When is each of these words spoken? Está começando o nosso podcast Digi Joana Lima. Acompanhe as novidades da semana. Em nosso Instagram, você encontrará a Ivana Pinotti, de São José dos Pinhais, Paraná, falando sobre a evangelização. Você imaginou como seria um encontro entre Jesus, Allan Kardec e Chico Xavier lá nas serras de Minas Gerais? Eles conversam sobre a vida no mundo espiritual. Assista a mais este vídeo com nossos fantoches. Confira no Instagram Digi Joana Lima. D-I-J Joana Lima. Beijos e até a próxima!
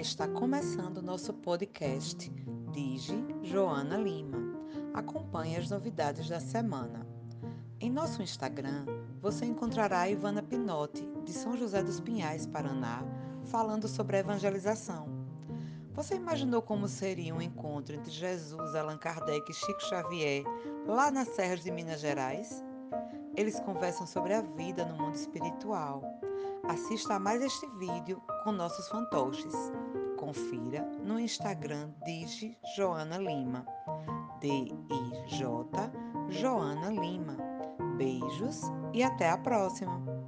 Está 0.00 0.26
começando 0.26 0.96
o 0.96 1.02
nosso 1.02 1.30
podcast 1.34 2.30
Digi 2.72 3.22
Joana 3.42 3.98
Lima. 3.98 4.38
Acompanhe 4.94 5.58
as 5.58 5.68
novidades 5.68 6.26
da 6.26 6.40
semana. 6.40 7.06
Em 7.78 7.90
nosso 7.90 8.22
Instagram, 8.22 8.86
você 9.20 9.44
encontrará 9.44 10.00
a 10.00 10.08
Ivana 10.08 10.42
Pinotti, 10.42 11.06
de 11.22 11.34
São 11.34 11.54
José 11.54 11.82
dos 11.82 12.00
Pinhais, 12.00 12.46
Paraná, 12.46 13.04
falando 13.44 13.86
sobre 13.86 14.16
a 14.16 14.20
evangelização. 14.20 15.06
Você 15.92 16.14
imaginou 16.14 16.62
como 16.62 16.88
seria 16.88 17.34
um 17.34 17.42
encontro 17.42 17.94
entre 17.94 18.10
Jesus, 18.10 18.74
Allan 18.74 18.96
Kardec 18.96 19.50
e 19.50 19.54
Chico 19.54 19.82
Xavier 19.82 20.44
lá 20.86 21.10
nas 21.10 21.28
serras 21.28 21.62
de 21.62 21.70
Minas 21.70 22.00
Gerais? 22.00 22.64
Eles 23.36 23.60
conversam 23.60 24.06
sobre 24.06 24.34
a 24.34 24.42
vida 24.42 24.84
no 24.84 24.96
mundo 24.96 25.14
espiritual. 25.14 26.02
Assista 26.64 27.14
a 27.14 27.18
mais 27.18 27.42
este 27.42 27.66
vídeo 27.78 28.22
com 28.44 28.52
nossos 28.52 28.88
fantoches. 28.88 29.54
Confira 30.18 30.82
no 31.02 31.18
Instagram 31.18 31.90
Digi 32.04 32.56
Joana 32.76 33.18
Lima. 33.18 33.64
D-I-J 34.40 35.92
Joana 36.28 36.90
Lima. 36.90 37.36
Beijos 37.96 38.62
e 38.92 39.02
até 39.02 39.30
a 39.30 39.38
próxima! 39.38 40.19